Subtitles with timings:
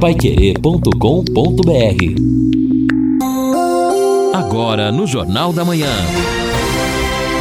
[0.00, 0.94] paiquerê.com.br
[4.32, 5.90] Agora no Jornal da Manhã.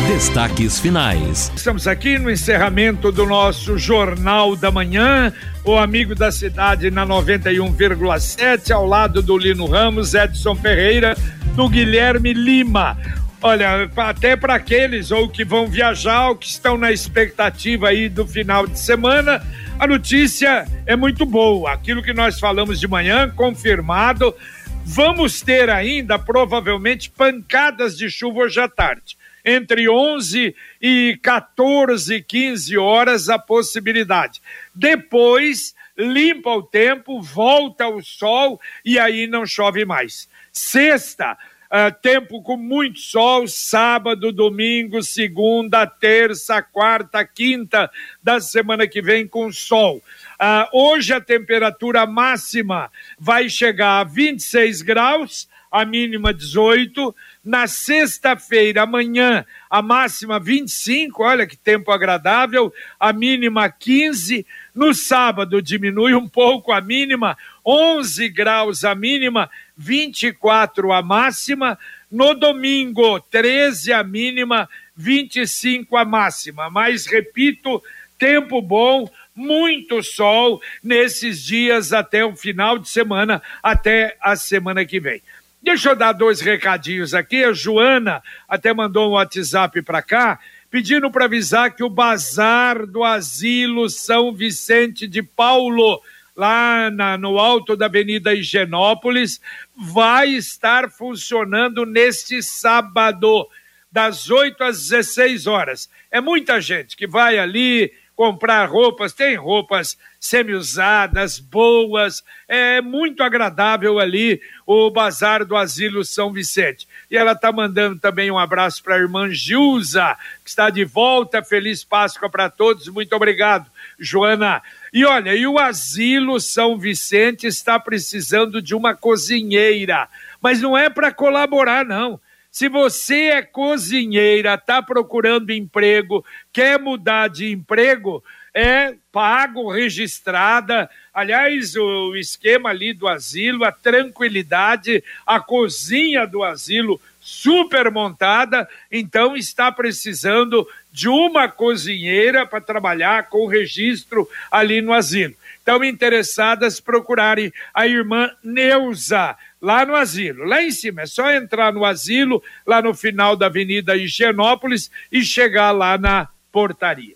[0.07, 1.51] Destaques finais.
[1.55, 5.31] Estamos aqui no encerramento do nosso Jornal da Manhã.
[5.63, 11.15] O amigo da cidade na 91,7, ao lado do Lino Ramos, Edson Ferreira,
[11.55, 12.97] do Guilherme Lima.
[13.39, 18.25] Olha, até para aqueles ou que vão viajar ou que estão na expectativa aí do
[18.25, 19.43] final de semana,
[19.79, 21.73] a notícia é muito boa.
[21.73, 24.35] Aquilo que nós falamos de manhã, confirmado.
[24.83, 29.17] Vamos ter ainda, provavelmente, pancadas de chuva hoje à tarde.
[29.45, 34.41] Entre 11 e 14, 15 horas, a possibilidade.
[34.73, 40.27] Depois, limpa o tempo, volta o sol e aí não chove mais.
[40.51, 47.91] Sexta, Uh, tempo com muito sol, sábado, domingo, segunda, terça, quarta, quinta
[48.23, 49.97] da semana que vem com sol.
[50.39, 52.89] Uh, hoje a temperatura máxima
[53.19, 57.13] vai chegar a 26 graus, a mínima 18.
[57.43, 64.45] Na sexta-feira, amanhã, a máxima 25, olha que tempo agradável, a mínima 15.
[64.73, 71.77] No sábado diminui um pouco a mínima, 11 graus a mínima, 24 a máxima.
[72.09, 76.69] No domingo, 13 a mínima, 25 a máxima.
[76.69, 77.81] Mas repito,
[78.17, 84.99] tempo bom, muito sol nesses dias até o final de semana, até a semana que
[84.99, 85.21] vem.
[85.61, 87.43] Deixa eu dar dois recadinhos aqui.
[87.43, 90.39] A Joana até mandou um WhatsApp para cá,
[90.71, 96.01] pedindo para avisar que o Bazar do Asilo São Vicente de Paulo
[96.37, 99.41] lá na, no alto da Avenida Higienópolis,
[99.75, 103.49] vai estar funcionando neste sábado,
[103.91, 105.89] das 8 às 16 horas.
[106.11, 113.99] É muita gente que vai ali comprar roupas, tem roupas semi-usadas, boas, é muito agradável
[113.99, 116.87] ali o Bazar do Asilo São Vicente.
[117.11, 121.43] E ela está mandando também um abraço para a irmã Gilza, que está de volta.
[121.43, 124.63] Feliz Páscoa para todos, muito obrigado, Joana.
[124.93, 130.07] E olha, e o Asilo São Vicente está precisando de uma cozinheira,
[130.41, 132.19] mas não é para colaborar, não.
[132.49, 140.89] Se você é cozinheira, está procurando emprego, quer mudar de emprego, é pago, registrada.
[141.13, 149.35] Aliás, o esquema ali do asilo, a tranquilidade, a cozinha do asilo super montada, então
[149.35, 155.35] está precisando de uma cozinheira para trabalhar com registro ali no asilo.
[155.61, 161.03] Então, interessadas procurarem a irmã Neuza, lá no asilo, lá em cima.
[161.03, 166.29] É só entrar no asilo, lá no final da Avenida Higienópolis e chegar lá na
[166.51, 167.15] portaria.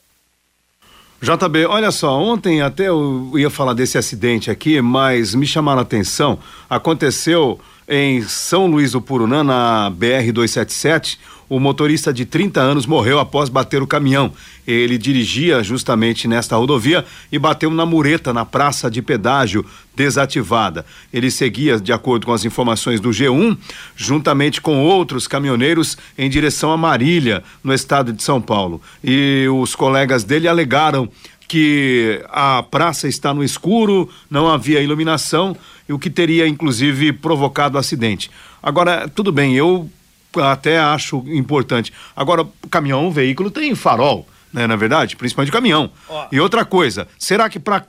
[1.20, 5.84] JB, olha só, ontem até eu ia falar desse acidente aqui, mas me chamaram a
[5.84, 6.38] atenção.
[6.70, 11.18] Aconteceu em São Luís do Purunã, na BR-277,
[11.52, 14.32] o motorista de 30 anos morreu após bater o caminhão.
[14.66, 20.86] Ele dirigia justamente nesta rodovia e bateu na mureta na praça de pedágio desativada.
[21.12, 23.58] Ele seguia, de acordo com as informações do G1,
[23.98, 28.82] juntamente com outros caminhoneiros em direção a Marília, no estado de São Paulo.
[29.04, 31.10] E os colegas dele alegaram
[31.50, 35.54] que a praça está no escuro, não havia iluminação,
[35.90, 38.32] e o que teria inclusive provocado o acidente.
[38.64, 39.90] Agora, tudo bem, eu
[40.38, 41.92] até acho importante.
[42.16, 45.92] Agora, caminhão, veículo tem farol, né, na verdade, principalmente caminhão.
[46.10, 46.28] Ó.
[46.32, 47.86] E outra coisa, será que para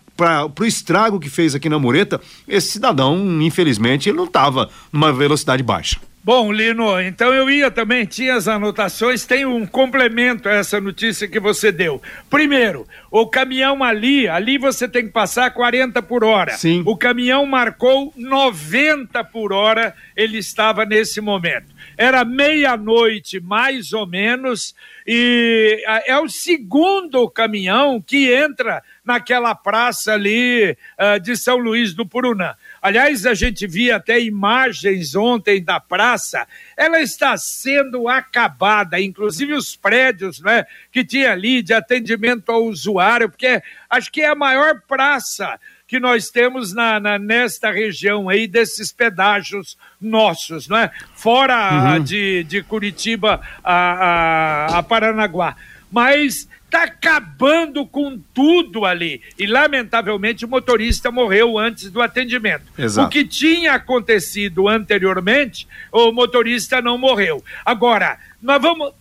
[0.58, 5.62] o estrago que fez aqui na mureta, esse cidadão, infelizmente, ele não estava numa velocidade
[5.62, 5.98] baixa?
[6.24, 11.26] Bom, Lino, então eu ia também, tinha as anotações, tem um complemento a essa notícia
[11.26, 12.00] que você deu.
[12.30, 16.52] Primeiro, o caminhão ali, ali você tem que passar 40 por hora.
[16.52, 16.84] Sim.
[16.86, 21.71] O caminhão marcou 90 por hora, ele estava nesse momento.
[21.96, 24.74] Era meia-noite, mais ou menos,
[25.06, 32.06] e é o segundo caminhão que entra naquela praça ali uh, de São Luís do
[32.06, 32.54] Purunã.
[32.80, 36.46] Aliás, a gente via até imagens ontem da praça.
[36.76, 43.28] Ela está sendo acabada, inclusive os prédios né, que tinha ali de atendimento ao usuário,
[43.28, 43.60] porque
[43.90, 48.90] acho que é a maior praça que nós temos na, na, nesta região aí desses
[48.90, 50.90] pedágios nossos, né?
[51.14, 52.02] Fora uhum.
[52.02, 55.56] de, de Curitiba a, a, a Paranaguá.
[55.90, 59.20] Mas está acabando com tudo ali.
[59.38, 62.64] E, lamentavelmente, o motorista morreu antes do atendimento.
[62.78, 63.06] Exato.
[63.06, 67.44] O que tinha acontecido anteriormente, o motorista não morreu.
[67.64, 68.92] Agora, nós vamos.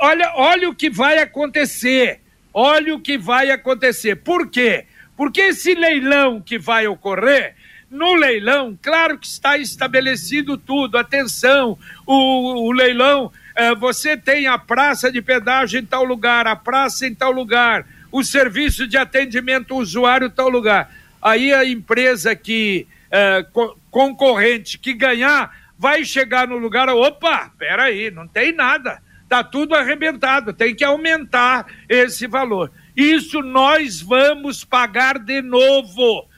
[0.00, 2.20] Olha, olha o que vai acontecer.
[2.52, 4.16] Olha o que vai acontecer.
[4.16, 4.86] Por quê?
[5.16, 7.54] Porque esse leilão que vai ocorrer
[7.94, 10.98] No leilão, claro que está estabelecido tudo.
[10.98, 16.56] Atenção, o, o leilão, eh, você tem a praça de pedágio em tal lugar, a
[16.56, 20.92] praça em tal lugar, o serviço de atendimento usuário em tal lugar.
[21.22, 28.10] Aí a empresa que eh, co concorrente que ganhar vai chegar no lugar, opa, peraí,
[28.10, 32.72] não tem nada, tá tudo arrebentado, tem que aumentar esse valor.
[32.96, 36.28] Isso nós vamos pagar de novo.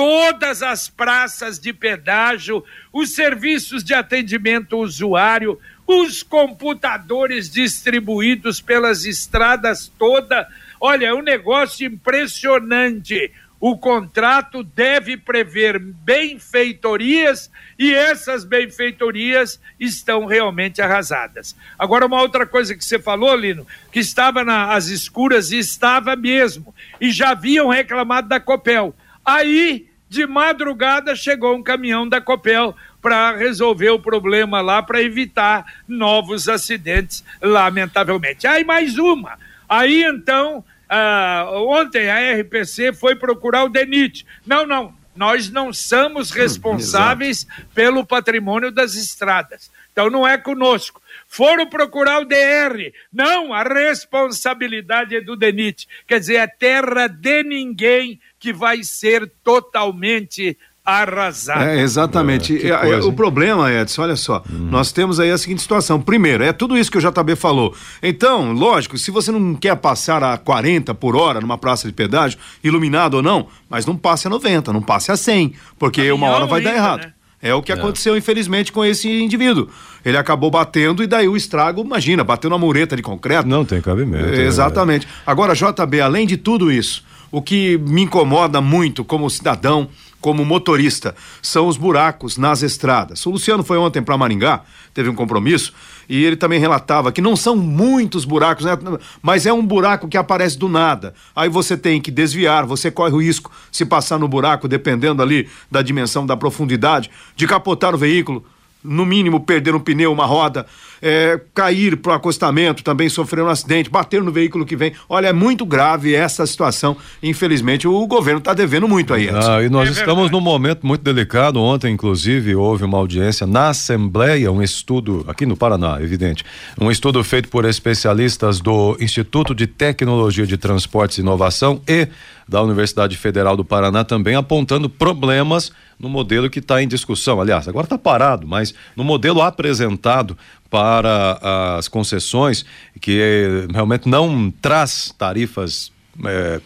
[0.00, 9.04] Todas as praças de pedágio, os serviços de atendimento ao usuário, os computadores distribuídos pelas
[9.04, 10.48] estradas toda.
[10.80, 13.30] Olha, é um negócio impressionante.
[13.60, 21.54] O contrato deve prever benfeitorias e essas benfeitorias estão realmente arrasadas.
[21.78, 26.74] Agora, uma outra coisa que você falou, Lino, que estava nas escuras e estava mesmo,
[26.98, 28.96] e já haviam reclamado da Copel.
[29.22, 35.64] Aí, de madrugada, chegou um caminhão da Copel para resolver o problema lá, para evitar
[35.86, 38.44] novos acidentes, lamentavelmente.
[38.44, 39.38] Aí, mais uma.
[39.68, 44.26] Aí, então, ah, ontem a RPC foi procurar o DENIT.
[44.44, 49.70] Não, não, nós não somos hum, responsáveis hum, pelo patrimônio das estradas.
[49.92, 51.00] Então não é conosco.
[51.28, 52.92] Foram procurar o DR.
[53.12, 55.86] Não, a responsabilidade é do DENIT.
[56.06, 61.72] Quer dizer, é terra de ninguém que vai ser totalmente arrasada.
[61.72, 62.66] É, exatamente.
[62.66, 64.68] É, coisa, o problema, Edson, olha só, uhum.
[64.70, 66.00] nós temos aí a seguinte situação.
[66.00, 67.74] Primeiro, é tudo isso que o JB falou.
[68.02, 72.38] Então, lógico, se você não quer passar a 40 por hora numa praça de pedágio,
[72.64, 76.28] iluminado ou não, mas não passe a 90, não passe a 100, porque Caminhão uma
[76.28, 77.00] hora vai ainda, dar errado.
[77.02, 77.12] Né?
[77.42, 77.74] É o que é.
[77.74, 79.68] aconteceu, infelizmente, com esse indivíduo.
[80.04, 83.48] Ele acabou batendo e daí o estrago, imagina, bateu na mureta de concreto.
[83.48, 84.34] Não tem cabimento.
[84.34, 85.06] É, exatamente.
[85.26, 89.88] Agora, JB, além de tudo isso, o que me incomoda muito como cidadão,
[90.20, 93.24] como motorista, são os buracos nas estradas.
[93.24, 94.62] O Luciano foi ontem para Maringá,
[94.92, 95.72] teve um compromisso,
[96.08, 98.76] e ele também relatava que não são muitos buracos, né?
[99.22, 101.14] mas é um buraco que aparece do nada.
[101.34, 105.48] Aí você tem que desviar, você corre o risco, se passar no buraco, dependendo ali
[105.70, 108.44] da dimensão, da profundidade, de capotar o veículo
[108.82, 110.66] no mínimo perder um pneu, uma roda,
[111.02, 114.92] é, cair para o acostamento, também sofrer um acidente, bater no veículo que vem.
[115.08, 116.96] Olha, é muito grave essa situação.
[117.22, 119.28] Infelizmente, o governo está devendo muito aí.
[119.28, 121.60] Ah, e nós é estamos num momento muito delicado.
[121.60, 126.44] Ontem, inclusive, houve uma audiência na Assembleia, um estudo, aqui no Paraná, evidente,
[126.80, 132.08] um estudo feito por especialistas do Instituto de Tecnologia de Transportes e Inovação e
[132.48, 137.40] da Universidade Federal do Paraná também apontando problemas no modelo que está em discussão.
[137.40, 140.36] Aliás, agora está parado, mas no modelo apresentado
[140.70, 142.64] para as concessões,
[143.00, 145.92] que realmente não traz tarifas
[146.24, 146.60] é,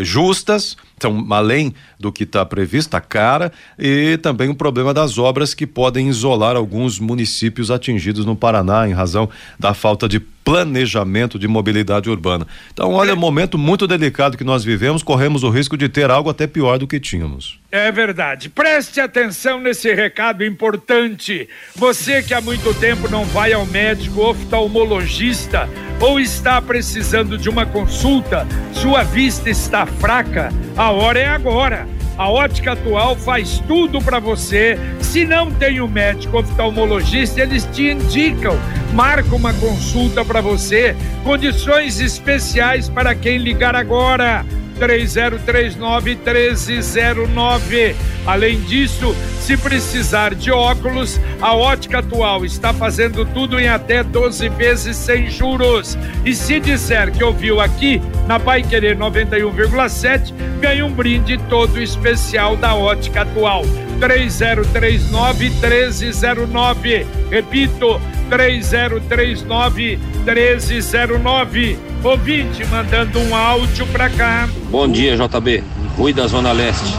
[0.00, 5.54] justas, são além do que está previsto, está cara, e também o problema das obras
[5.54, 9.28] que podem isolar alguns municípios atingidos no Paraná em razão
[9.58, 12.46] da falta de planejamento de mobilidade urbana.
[12.72, 16.10] Então, olha, é um momento muito delicado que nós vivemos, corremos o risco de ter
[16.10, 17.60] algo até pior do que tínhamos.
[17.70, 18.48] É verdade.
[18.48, 21.48] Preste atenção nesse recado importante.
[21.76, 25.68] Você que há muito tempo não vai ao médico oftalmologista
[26.02, 31.86] ou está precisando de uma consulta, sua vista está fraca, a hora é agora.
[32.18, 34.76] A Ótica Atual faz tudo para você.
[35.00, 38.58] Se não tem um médico oftalmologista, eles te indicam.
[38.92, 40.94] Marca uma consulta para você.
[41.24, 44.44] Condições especiais para quem ligar agora.
[44.82, 47.94] 3039 1309.
[48.26, 54.48] Além disso, se precisar de óculos, a Ótica Atual está fazendo tudo em até 12
[54.48, 55.96] vezes sem juros.
[56.24, 62.56] E se disser que ouviu aqui na Pai Querer 91,7, ganha um brinde todo especial
[62.56, 63.64] da Ótica Atual.
[64.00, 67.06] 3039 1309.
[67.30, 71.78] Repito, 3039 1309.
[72.02, 74.48] Ouvinte mandando um áudio pra cá.
[74.70, 75.62] Bom dia, JB.
[75.96, 76.94] Rui da Zona Leste.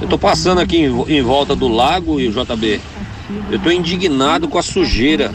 [0.00, 2.80] Eu tô passando aqui em, em volta do lago e o JB.
[3.50, 5.30] Eu tô indignado com a sujeira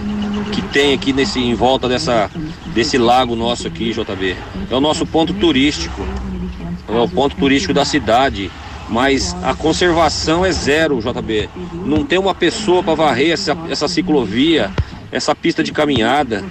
[0.52, 2.30] que tem aqui nesse em volta dessa
[2.76, 4.36] desse lago nosso aqui, JB.
[4.70, 6.06] É o nosso ponto turístico.
[6.88, 8.52] É o ponto turístico da cidade
[8.88, 11.50] mas a conservação é zero, JB.
[11.74, 14.72] Não tem uma pessoa para varrer essa, essa ciclovia,
[15.12, 16.44] essa pista de caminhada,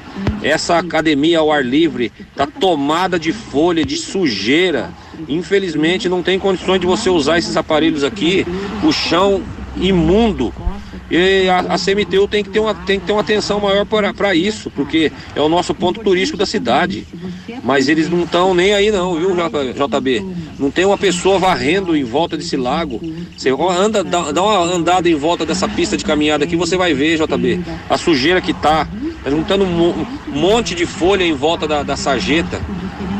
[0.42, 4.90] essa academia ao ar livre, tá tomada de folha, de sujeira.
[5.28, 8.44] Infelizmente não tem condições de você usar esses aparelhos aqui,
[8.82, 9.40] o chão
[9.76, 10.52] imundo.
[11.16, 14.34] E a, a CMTU tem que ter uma, tem que ter uma atenção maior para
[14.34, 17.06] isso, porque é o nosso ponto turístico da cidade.
[17.62, 20.26] Mas eles não estão nem aí não, viu, JB?
[20.58, 23.00] Não tem uma pessoa varrendo em volta desse lago.
[23.36, 26.92] Você anda, dá, dá uma andada em volta dessa pista de caminhada aqui, você vai
[26.94, 28.88] ver, JB, a sujeira que tá.
[29.22, 32.60] Tá juntando um monte de folha em volta da, da sarjeta.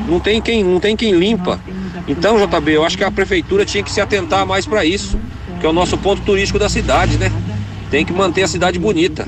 [0.08, 1.60] Não tem quem, não tem quem limpa.
[2.08, 5.18] Então, JB, eu acho que a prefeitura tinha que se atentar mais para isso,
[5.60, 7.32] que é o nosso ponto turístico da cidade, né?
[7.90, 9.26] Tem que manter a cidade bonita.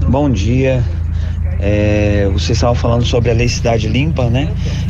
[0.08, 0.84] Bom dia.
[1.58, 4.48] É, vocês estavam falando sobre a Lei Cidade Limpa, né?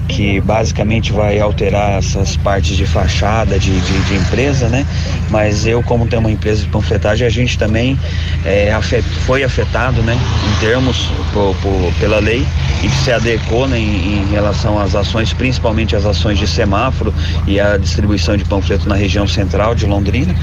[0.09, 4.87] Que basicamente vai alterar essas partes de fachada de, de, de empresa, né?
[5.31, 7.99] Mas eu, como tenho uma empresa de panfletagem, a gente também
[8.45, 10.17] é, afet, foi afetado, né?
[10.17, 12.45] Em termos por, por, pela lei
[12.83, 17.13] e se adequou né, em, em, relação às ações, principalmente as ações de semáforo
[17.47, 20.35] e a distribuição de panfletos na região central de Londrina.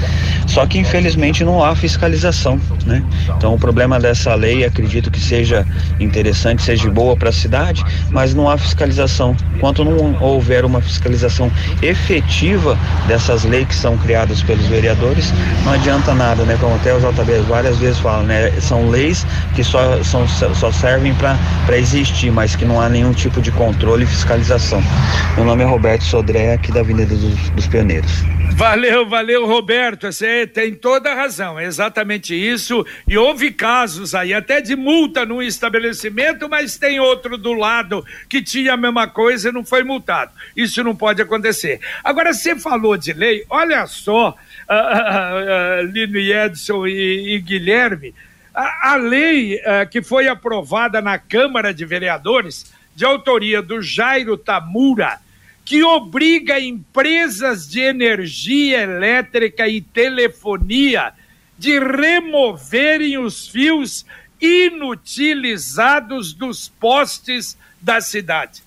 [0.46, 3.02] Só que infelizmente não há fiscalização, né?
[3.36, 5.66] Então o problema dessa lei, acredito que seja
[6.14, 9.36] interessante, seja boa para a cidade, mas não há fiscalização.
[9.56, 11.50] Enquanto não houver uma fiscalização
[11.82, 12.78] efetiva
[13.08, 15.32] dessas leis que são criadas pelos vereadores,
[15.64, 16.56] não adianta nada, né?
[16.60, 18.52] Como até o JB várias vezes fala, né?
[18.60, 21.36] São leis que só, são, só servem para
[21.76, 24.82] existir, mas que não há nenhum tipo de controle e fiscalização.
[25.34, 28.33] Meu nome é Roberto Sodré, aqui da Avenida dos, dos Pioneiros.
[28.56, 30.12] Valeu, valeu, Roberto.
[30.12, 32.86] Você tem toda a razão, é exatamente isso.
[33.06, 38.40] E houve casos aí, até de multa num estabelecimento, mas tem outro do lado que
[38.40, 40.30] tinha a mesma coisa e não foi multado.
[40.56, 41.80] Isso não pode acontecer.
[42.04, 47.40] Agora, você falou de lei, olha só, uh, uh, uh, Lino e Edson e, e
[47.40, 48.14] Guilherme,
[48.54, 54.36] a, a lei uh, que foi aprovada na Câmara de Vereadores, de autoria do Jairo
[54.36, 55.18] Tamura,
[55.64, 61.12] que obriga empresas de energia elétrica e telefonia
[61.58, 64.04] de removerem os fios
[64.40, 68.62] inutilizados dos postes da cidade.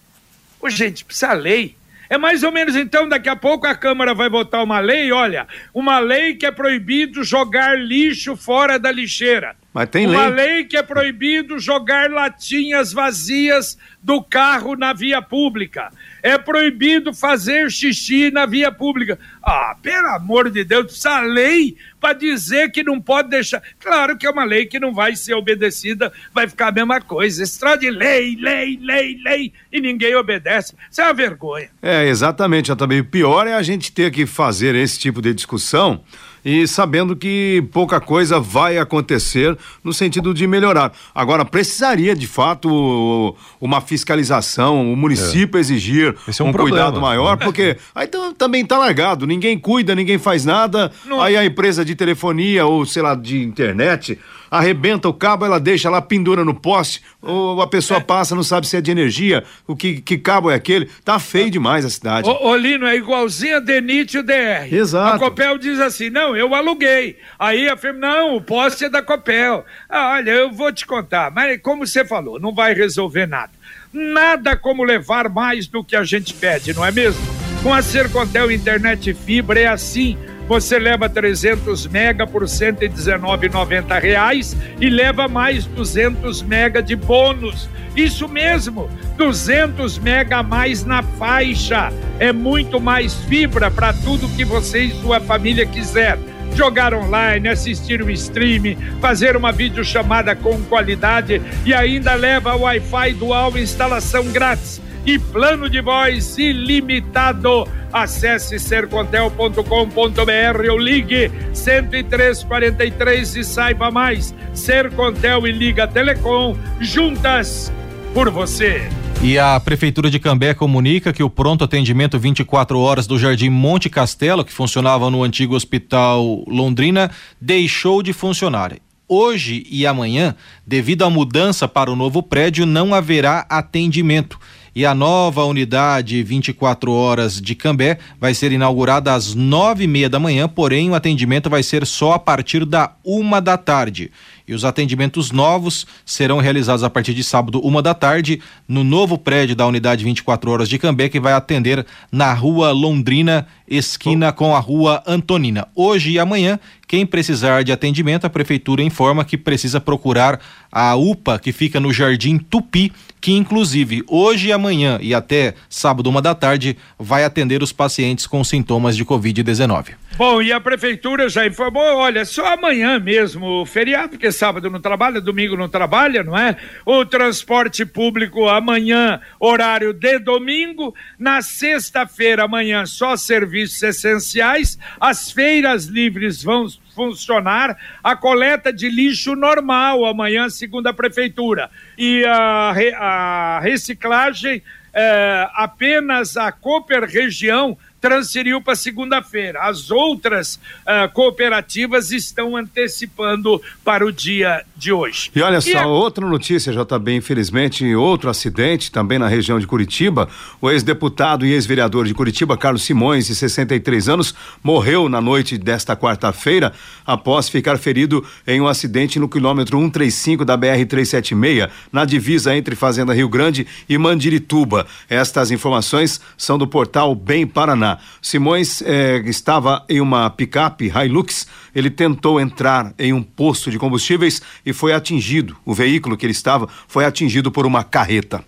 [0.59, 1.75] Ô, gente, precisa lei.
[2.09, 5.45] É mais ou menos então, daqui a pouco a Câmara vai votar uma lei, olha,
[5.73, 9.55] uma lei que é proibido jogar lixo fora da lixeira.
[9.73, 10.45] Mas tem uma lei.
[10.45, 15.91] lei que é proibido jogar latinhas vazias do carro na via pública
[16.27, 19.17] é proibido fazer xixi na via pública.
[19.41, 23.61] Ah, pelo amor de Deus, essa lei para dizer que não pode deixar.
[23.79, 27.43] Claro que é uma lei que não vai ser obedecida, vai ficar a mesma coisa.
[27.43, 30.75] Estrada de lei, lei, lei, lei, e ninguém obedece.
[30.91, 31.69] Isso é uma vergonha.
[31.81, 32.99] É, exatamente, também.
[32.99, 36.03] O pior é a gente ter que fazer esse tipo de discussão
[36.47, 40.93] e sabendo que pouca coisa vai acontecer no sentido de melhorar.
[41.13, 45.59] Agora, precisaria de fato uma fiscalização, o município é.
[45.59, 47.43] exigir é um, um cuidado maior, né?
[47.43, 51.21] porque aí também tá largado, ninguém cuida, ninguém faz nada, Não.
[51.21, 54.17] aí a empresa de telefonia ou sei lá, de internet
[54.49, 58.03] arrebenta o cabo, ela deixa lá, pendura no poste, ou a pessoa é.
[58.03, 60.89] passa, não sabe se é de energia, o que, que cabo é aquele.
[61.03, 62.29] Tá feio demais a cidade.
[62.29, 64.71] Ô, ô Lino, é igualzinho a Denit e o DR.
[64.71, 65.15] Exato.
[65.15, 67.17] A Copel diz assim: não, eu aluguei.
[67.37, 69.65] Aí a firma, não, o poste é da Copel.
[69.89, 73.51] Ah, olha, eu vou te contar, mas como você falou, não vai resolver nada.
[73.91, 77.21] Nada como levar mais do que a gente pede, não é mesmo?
[77.63, 80.17] Com a Sercontel Internet Fibra é assim
[80.47, 87.69] você leva 300 mega por 119,90 reais e leva mais 200 mega de bônus.
[87.95, 91.91] Isso mesmo, 200 mega a mais na faixa.
[92.19, 96.17] É muito mais fibra para tudo que você e sua família quiser
[96.55, 103.57] jogar online, assistir um stream, fazer uma videochamada com qualidade e ainda leva Wi-Fi dual
[103.57, 107.65] instalação grátis e plano de voz ilimitado.
[107.93, 114.35] Acesse sercontel.com.br ou ligue 10343 e saiba mais.
[114.53, 117.71] Sercontel e Liga Telecom, juntas
[118.13, 118.89] por você.
[119.23, 123.89] E a Prefeitura de Cambé comunica que o pronto atendimento 24 horas do Jardim Monte
[123.89, 127.09] Castelo, que funcionava no antigo Hospital Londrina,
[127.39, 128.73] deixou de funcionar.
[129.09, 130.35] Hoje e amanhã,
[130.65, 134.37] devido à mudança para o novo prédio, não haverá atendimento
[134.77, 140.07] e a nova unidade 24 horas de Cambé vai ser inaugurada às nove e meia
[140.07, 144.11] da manhã, porém o atendimento vai ser só a partir da uma da tarde.
[144.47, 149.17] E os atendimentos novos serão realizados a partir de sábado, uma da tarde, no novo
[149.17, 154.55] prédio da unidade 24 horas de Cambé, que vai atender na rua Londrina, esquina com
[154.55, 155.67] a rua Antonina.
[155.75, 160.39] Hoje e amanhã, quem precisar de atendimento, a prefeitura informa que precisa procurar
[160.71, 166.09] a UPA, que fica no Jardim Tupi, que inclusive hoje e amanhã e até sábado,
[166.09, 169.95] uma da tarde, vai atender os pacientes com sintomas de Covid-19.
[170.17, 175.21] Bom, e a prefeitura já informou, olha, só amanhã mesmo, feriado, porque sábado não trabalha,
[175.21, 176.55] domingo não trabalha, não é?
[176.85, 183.15] O transporte público amanhã, horário de domingo, na sexta-feira amanhã só
[183.57, 190.93] serviços essenciais, as feiras livres vão funcionar, a coleta de lixo normal amanhã, segundo a
[190.93, 194.61] prefeitura, e a, a reciclagem
[194.93, 199.61] é, apenas a Cooper Região transferiu para segunda-feira.
[199.61, 205.31] As outras uh, cooperativas estão antecipando para o dia de hoje.
[205.35, 205.87] E olha e só, a...
[205.87, 210.29] outra notícia, JB, infelizmente, outro acidente também na região de Curitiba.
[210.61, 214.33] O ex-deputado e ex-vereador de Curitiba, Carlos Simões, de 63 anos,
[214.63, 216.73] morreu na noite desta quarta-feira
[217.05, 223.13] após ficar ferido em um acidente no quilômetro 135 da BR-376, na divisa entre Fazenda
[223.13, 224.85] Rio Grande e Mandirituba.
[225.09, 227.86] Estas informações são do portal Bem Paraná.
[228.21, 231.47] Simões eh, estava em uma picape Hilux.
[231.73, 235.55] Ele tentou entrar em um posto de combustíveis e foi atingido.
[235.65, 238.43] O veículo que ele estava foi atingido por uma carreta.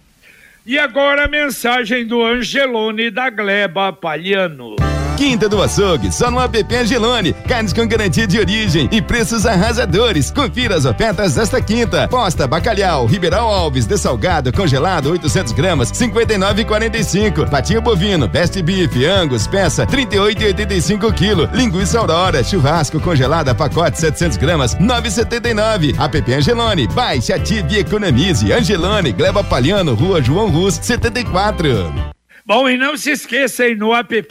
[0.66, 4.76] E agora a mensagem do Angelone da Gleba Palhano.
[5.20, 7.34] Quinta do Açougue, só no app Angelone.
[7.34, 10.32] Carnes com garantia de origem e preços arrasadores.
[10.32, 12.08] Confira as ofertas desta quinta.
[12.08, 17.50] Posta bacalhau, Ribeirão Alves, de salgado, congelado, 800 gramas, 59,45.
[17.50, 21.54] Patinho bovino, best beef, angus, peça, 38,85 kg.
[21.54, 26.00] Linguiça Aurora, churrasco congelada, pacote 700 gramas, 9,79.
[26.00, 28.54] App Angelone, baixe, ative e economize.
[28.54, 32.19] Angelone, Gleba Palhano, Rua João Rus, 74.
[32.50, 34.26] Bom, e não se esqueçam, no app,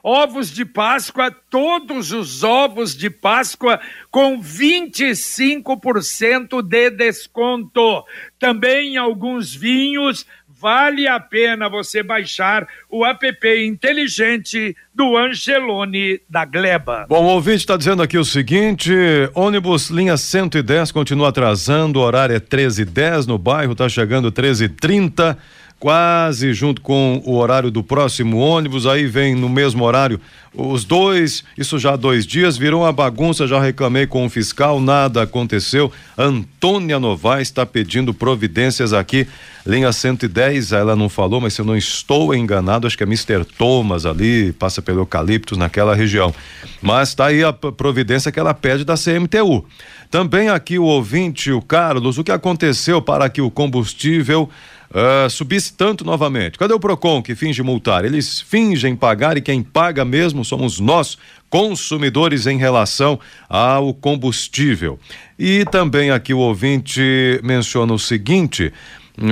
[0.00, 8.04] ovos de Páscoa, todos os ovos de Páscoa com 25% de desconto.
[8.38, 13.26] Também alguns vinhos, vale a pena você baixar o app
[13.66, 17.06] inteligente do Angelone da Gleba.
[17.08, 18.92] Bom, o ouvinte está dizendo aqui o seguinte:
[19.34, 25.36] ônibus linha 110 continua atrasando, o horário é 13h10 no bairro, está chegando 13h30
[25.78, 30.20] quase junto com o horário do próximo ônibus, aí vem no mesmo horário
[30.56, 34.80] os dois, isso já há dois dias, virou uma bagunça, já reclamei com o fiscal,
[34.80, 35.92] nada aconteceu.
[36.16, 39.28] Antônia Novaes está pedindo providências aqui,
[39.66, 43.44] linha 110, ela não falou, mas se eu não estou enganado, acho que é Mr.
[43.44, 46.34] Thomas ali, passa pelo Eucaliptus naquela região.
[46.80, 49.62] Mas está aí a providência que ela pede da CMTU.
[50.10, 54.48] Também aqui o ouvinte, o Carlos, o que aconteceu para que o combustível
[54.90, 56.58] uh, subisse tanto novamente.
[56.58, 58.04] Cadê o PROCON que finge multar?
[58.04, 61.16] Eles fingem pagar e quem paga mesmo somos nós,
[61.48, 63.18] consumidores, em relação
[63.48, 64.98] ao combustível.
[65.38, 68.72] E também aqui o ouvinte menciona o seguinte.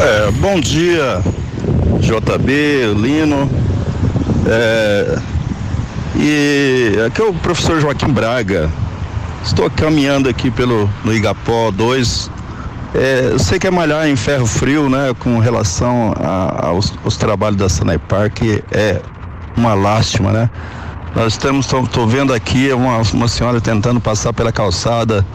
[0.00, 1.22] É, bom dia,
[2.00, 3.50] JB, Lino.
[4.46, 5.18] É,
[6.16, 8.70] e aqui é o professor Joaquim Braga.
[9.42, 12.30] Estou caminhando aqui pelo no Igapó 2.
[12.94, 17.16] É, eu sei que é malhar em ferro frio, né, com relação a, aos, aos,
[17.16, 19.00] trabalhos da Sanepar, que é
[19.56, 20.50] uma lástima, né?
[21.14, 25.26] Nós estamos, estou vendo aqui uma, uma senhora tentando passar pela calçada,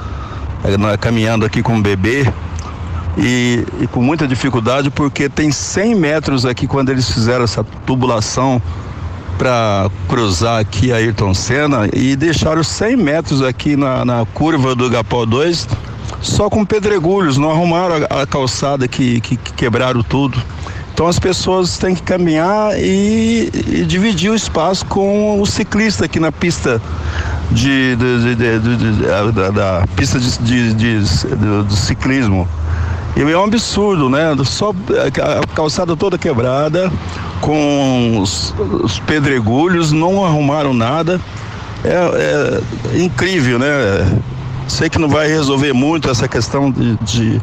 [0.64, 2.26] é, caminhando aqui com um bebê,
[3.18, 8.62] e, e, com muita dificuldade, porque tem 100 metros aqui quando eles fizeram essa tubulação
[9.38, 14.90] para cruzar aqui a Ayrton Senna e deixaram 100 metros aqui na, na curva do
[14.90, 15.68] Gapó 2
[16.22, 20.42] só com pedregulhos, não arrumaram a, a calçada que, que, que, quebraram tudo.
[20.94, 26.20] Então as pessoas têm que caminhar e, e dividir o espaço com o ciclista aqui
[26.20, 26.82] na pista
[27.52, 32.48] de, de, de, da, da, pista de, do ciclismo.
[33.16, 34.36] E é um absurdo, né?
[34.46, 36.92] Só a calçada toda quebrada,
[37.44, 41.20] com os, os pedregulhos, não arrumaram nada.
[41.84, 41.90] É,
[42.96, 43.68] é, incrível, né?
[44.70, 47.42] Sei que não vai resolver muito essa questão de, de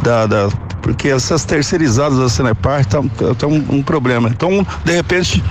[0.00, 0.48] da, da,
[0.82, 4.28] porque essas terceirizadas da Cenepar estão tá, tá um, um, problema.
[4.28, 5.42] Então, de repente,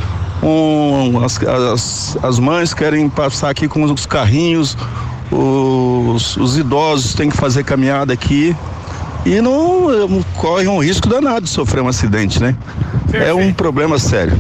[0.44, 4.78] um, as, as, as mães querem passar aqui com os carrinhos,
[5.32, 8.54] os, os idosos têm que fazer caminhada aqui
[9.28, 12.56] e não corre um risco danado de sofrer um acidente, né?
[13.12, 13.28] Perfeito.
[13.28, 14.34] É um problema sério.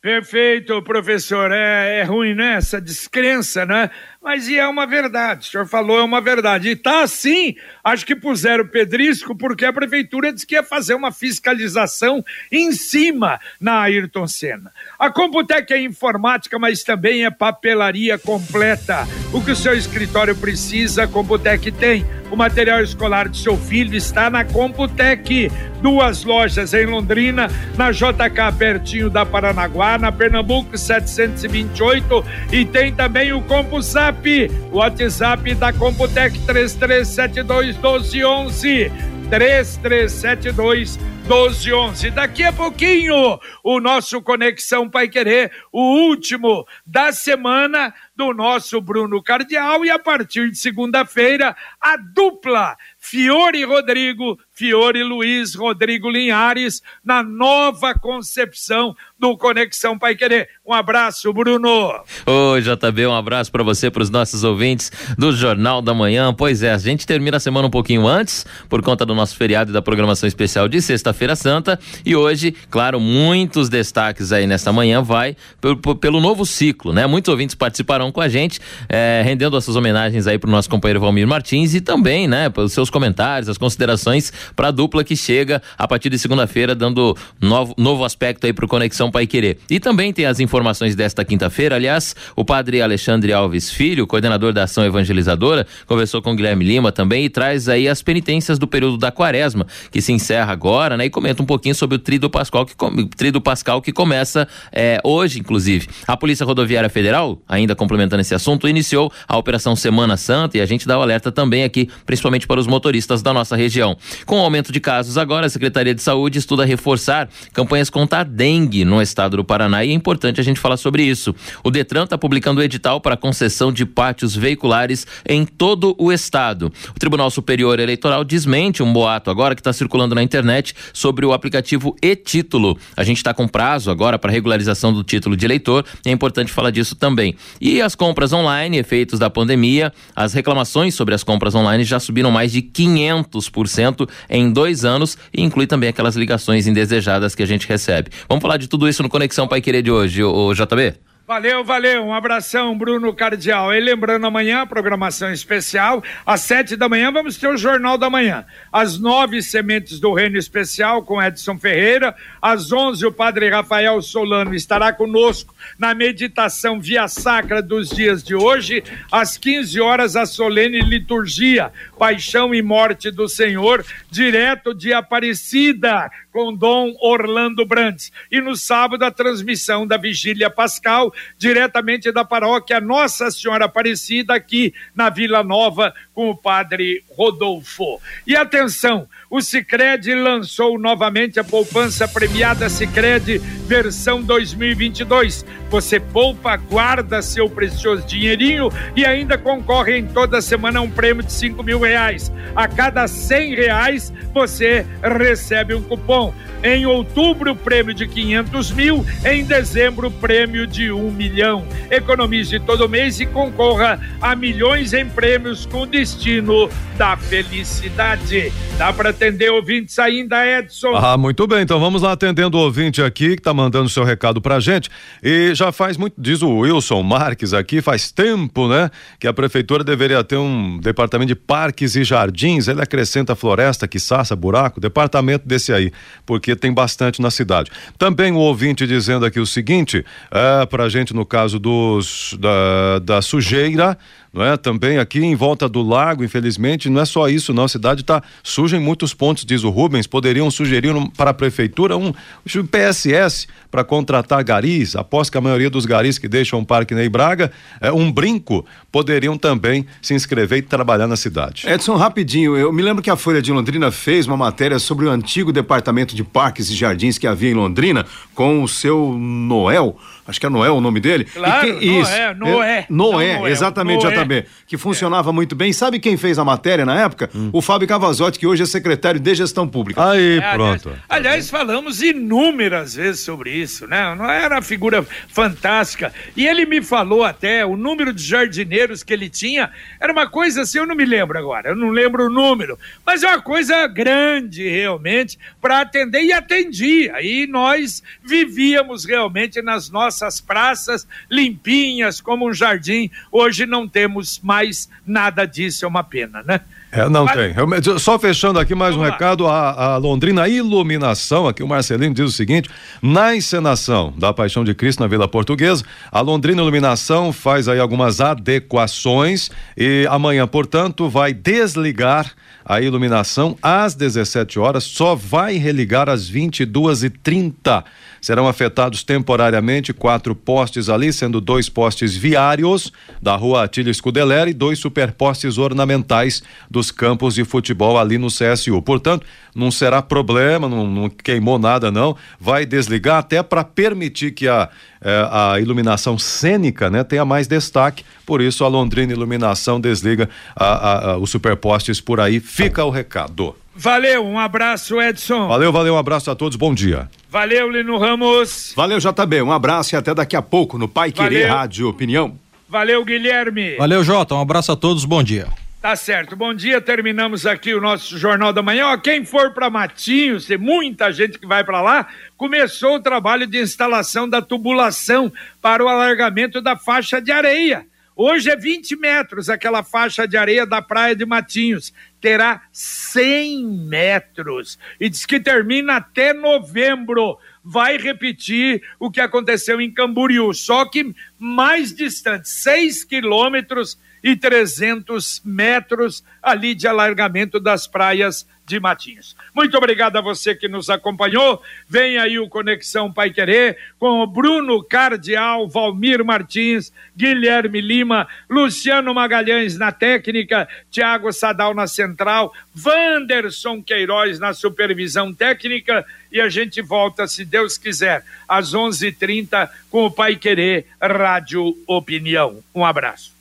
[0.00, 1.50] Perfeito, professor.
[1.50, 2.54] É, é ruim, né?
[2.54, 3.90] Essa descrença, né?
[4.20, 6.68] Mas e é uma verdade, o senhor falou, é uma verdade.
[6.68, 7.54] E tá assim,
[7.84, 13.38] acho que puseram pedrisco porque a prefeitura disse que ia fazer uma fiscalização em cima
[13.60, 14.72] na Ayrton Senna.
[14.98, 19.06] A Computec é informática, mas também é papelaria completa.
[19.32, 22.04] O que o seu escritório precisa, a Computec tem.
[22.30, 25.50] O material escolar do seu filho está na Computec.
[25.80, 33.32] Duas lojas em Londrina, na JK pertinho da Paranaguá, na Pernambuco 728 e tem também
[33.32, 38.90] o CompuSat WhatsApp, WhatsApp da Computec 3372 1211.
[39.28, 42.10] 3372 1211.
[42.10, 49.22] Daqui a pouquinho, o nosso Conexão Pai Querer, o último da semana do nosso Bruno
[49.22, 49.84] Cardial.
[49.84, 57.94] E a partir de segunda-feira, a dupla Fiore Rodrigo, Fiore Luiz Rodrigo Linhares, na nova
[57.94, 60.48] concepção do Conexão Pai Querer.
[60.66, 61.94] Um abraço, Bruno.
[62.26, 66.34] Oi, JB, um abraço para você, para os nossos ouvintes do Jornal da Manhã.
[66.34, 69.70] Pois é, a gente termina a semana um pouquinho antes, por conta do nosso feriado
[69.70, 71.78] e da programação especial de Sexta-feira Santa.
[72.04, 77.06] E hoje, claro, muitos destaques aí nesta manhã vai pelo, pelo novo ciclo, né?
[77.06, 81.00] Muitos ouvintes participarão com a gente, é, rendendo essas homenagens aí para o nosso companheiro
[81.00, 85.62] Valmir Martins e também, né, pelos seus comentários, as considerações para a dupla que chega
[85.76, 89.58] a partir de segunda-feira, dando novo, novo aspecto aí para o Conexão Pai Querer.
[89.70, 91.76] E também tem as informações desta quinta-feira.
[91.76, 97.24] Aliás, o padre Alexandre Alves Filho, coordenador da Ação Evangelizadora, conversou com Guilherme Lima também
[97.24, 101.06] e traz aí as penitências do período da quaresma, que se encerra agora, né?
[101.06, 102.74] e comenta um pouquinho sobre o Trido Pascal que,
[103.16, 105.88] Trido Pascal que começa é, hoje, inclusive.
[106.06, 110.66] A Polícia Rodoviária Federal, ainda complementando esse assunto, iniciou a Operação Semana Santa e a
[110.66, 113.96] gente dá o alerta também aqui, principalmente para os motoristas da nossa região.
[114.24, 118.24] Com o aumento de casos agora, a Secretaria de Saúde estuda reforçar campanhas contra a
[118.24, 121.34] dengue no estado do Paraná e é importante a gente falar sobre isso.
[121.64, 126.72] O Detran está publicando o edital para concessão de pátios veiculares em todo o estado.
[126.94, 131.32] O Tribunal Superior Eleitoral desmente um boato agora que está circulando na internet sobre o
[131.32, 132.78] aplicativo e-título.
[132.96, 136.70] A gente está com prazo agora para regularização do título de eleitor é importante falar
[136.70, 137.34] disso também.
[137.60, 142.30] E as compras online, efeitos da pandemia, as reclamações sobre as compras online já subiram
[142.30, 147.66] mais de 500% em dois anos e inclui também aquelas ligações indesejadas que a gente
[147.66, 148.10] recebe.
[148.28, 151.07] Vamos falar de tudo isso no Conexão Pai Querer de hoje, o JB?
[151.28, 152.06] Valeu, valeu.
[152.06, 153.74] Um abração, Bruno Cardial.
[153.74, 156.02] E lembrando amanhã, programação especial.
[156.24, 158.46] Às sete da manhã vamos ter o Jornal da Manhã.
[158.72, 162.16] Às nove, Sementes do Reino Especial com Edson Ferreira.
[162.40, 168.34] Às onze, o Padre Rafael Solano estará conosco na meditação via sacra dos dias de
[168.34, 168.82] hoje.
[169.12, 176.54] Às quinze horas, a solene liturgia, Paixão e Morte do Senhor, direto de Aparecida com
[176.54, 178.12] Dom Orlando Brandes.
[178.30, 184.72] E no sábado, a transmissão da Vigília Pascal, diretamente da paróquia Nossa Senhora Aparecida, aqui
[184.94, 188.00] na Vila Nova, com o padre Rodolfo.
[188.24, 195.44] E atenção, o Cicred lançou novamente a poupança premiada Cicred versão 2022.
[195.68, 201.24] Você poupa, guarda seu precioso dinheirinho e ainda concorre em toda semana a um prêmio
[201.24, 202.32] de cinco mil reais.
[202.54, 206.32] A cada cem reais você recebe um cupom.
[206.62, 209.06] Em outubro, prêmio de 500 mil.
[209.24, 211.66] Em dezembro, prêmio de um milhão.
[211.90, 218.52] Economize todo mês e concorra a milhões em prêmios com destino da felicidade.
[218.76, 220.94] Dá para atender ouvintes ainda, Edson?
[220.94, 221.62] Ah, muito bem.
[221.62, 224.88] Então vamos lá atendendo o ouvinte aqui que está mandando seu recado para gente.
[225.22, 229.82] E já faz muito, diz o Wilson Marques aqui, faz tempo, né, que a prefeitura
[229.82, 232.68] deveria ter um departamento de parques e jardins.
[232.68, 235.92] Ele acrescenta floresta, que saça, buraco, departamento desse aí,
[236.24, 237.70] porque tem bastante na cidade.
[237.98, 242.98] Também o ouvinte dizendo aqui o seguinte, é, para a gente no caso dos, da,
[243.00, 243.98] da sujeira,
[244.32, 244.56] não é?
[244.56, 247.64] Também aqui em volta do lago, infelizmente, não é só isso, não.
[247.64, 250.06] A cidade está suja em muitos pontos, diz o Rubens.
[250.06, 255.40] Poderiam sugerir um, para a prefeitura um, um PSS para contratar garis, após que a
[255.40, 260.14] maioria dos garis que deixam o Parque Ney Braga, é, um brinco, poderiam também se
[260.14, 261.68] inscrever e trabalhar na cidade.
[261.68, 265.10] Edson, rapidinho, eu me lembro que a Folha de Londrina fez uma matéria sobre o
[265.10, 269.96] antigo departamento de parques e jardins que havia em Londrina, com o seu Noel
[270.28, 271.24] acho que é Noé o nome dele.
[271.24, 272.86] Claro, que, isso, Noé, Noé.
[272.90, 274.24] Noé, Noé exatamente, Noé.
[274.24, 275.32] JB, que funcionava é.
[275.32, 275.72] muito bem.
[275.72, 277.30] Sabe quem fez a matéria na época?
[277.34, 277.48] Hum.
[277.50, 280.10] O Fábio Cavazotti, que hoje é secretário de gestão pública.
[280.10, 280.90] Aí, é, pronto.
[281.08, 284.14] Aliás, aliás, falamos inúmeras vezes sobre isso, né?
[284.14, 286.12] Não era uma figura fantástica.
[286.36, 290.62] E ele me falou até o número de jardineiros que ele tinha, era uma coisa
[290.62, 293.86] assim, eu não me lembro agora, eu não lembro o número, mas é uma coisa
[293.86, 297.22] grande realmente para atender e atendia.
[297.22, 303.10] E nós vivíamos realmente nas nossas nossas praças limpinhas como um jardim.
[303.30, 306.60] Hoje não temos mais nada disso, é uma pena, né?
[306.90, 307.36] É, não Mas...
[307.36, 307.54] tem.
[307.86, 309.16] Eu, só fechando aqui mais Vamos um lá.
[309.16, 312.68] recado, a, a, Londrina Iluminação, aqui o Marcelino diz o seguinte,
[313.02, 318.20] na encenação da Paixão de Cristo na Vila Portuguesa, a Londrina Iluminação faz aí algumas
[318.20, 322.32] adequações e amanhã, portanto, vai desligar
[322.64, 327.84] a iluminação às 17 horas, só vai religar às 22 e 30
[328.20, 334.52] Serão afetados temporariamente quatro postes ali, sendo dois postes viários da rua Atílio Scudeler e
[334.52, 338.80] dois superpostes ornamentais dos campos de futebol ali no CSU.
[338.82, 344.46] Portanto, não será problema, não, não queimou nada não, vai desligar até para permitir que
[344.46, 344.68] a,
[345.00, 350.64] eh, a iluminação cênica né, tenha mais destaque, por isso a Londrina Iluminação desliga a,
[350.64, 353.54] a, a, os superpostes por aí, fica o recado.
[353.80, 355.46] Valeu, um abraço, Edson.
[355.46, 357.08] Valeu, valeu, um abraço a todos, bom dia.
[357.30, 358.72] Valeu, Lino Ramos.
[358.74, 362.36] Valeu, JB, um abraço e até daqui a pouco no Pai Querer Rádio Opinião.
[362.68, 363.76] Valeu, Guilherme.
[363.76, 365.46] Valeu, Jota, um abraço a todos, bom dia.
[365.80, 368.88] Tá certo, bom dia, terminamos aqui o nosso Jornal da Manhã.
[368.88, 373.46] Ó, quem for para Matinhos, tem muita gente que vai para lá, começou o trabalho
[373.46, 377.86] de instalação da tubulação para o alargamento da faixa de areia.
[378.20, 381.94] Hoje é 20 metros aquela faixa de areia da Praia de Matinhos.
[382.20, 384.76] Terá 100 metros.
[384.98, 391.14] E diz que termina até novembro vai repetir o que aconteceu em Camboriú, só que
[391.38, 399.34] mais distante, 6 quilômetros e 300 metros ali de alargamento das praias de Matinhos.
[399.54, 401.62] Muito obrigado a você que nos acompanhou.
[401.88, 409.14] Vem aí o Conexão Pai Querer com o Bruno Cardial, Valmir Martins, Guilherme Lima, Luciano
[409.14, 416.82] Magalhães na técnica, Tiago Sadal na central, Vanderson Queiroz na supervisão técnica e a gente
[416.82, 422.62] volta, se Deus quiser, às 11:30 com o Pai Querer Rádio Opinião.
[422.74, 423.37] Um abraço.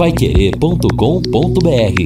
[0.00, 2.00] Paiquerê.com.br